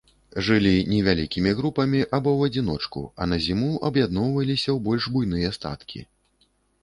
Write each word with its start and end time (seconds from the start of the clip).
Жылі 0.45 0.69
невялікімі 0.91 1.51
групамі 1.59 1.99
або 2.17 2.29
ў 2.37 2.41
адзіночку, 2.51 3.03
а 3.21 3.27
на 3.33 3.37
зіму 3.47 3.69
аб'ядноўваліся 3.89 4.69
ў 4.73 4.77
больш 4.87 5.03
буйныя 5.19 5.49
статкі. 5.59 5.99